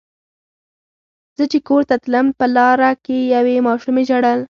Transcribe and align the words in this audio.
زه 1.37 1.43
چې 1.51 1.59
کور 1.67 1.81
ته 1.89 1.95
تلم 2.03 2.27
په 2.39 2.45
لاره 2.55 2.91
کې 3.05 3.17
یوې 3.35 3.55
ماشومې 3.67 4.03
ژړل. 4.09 4.39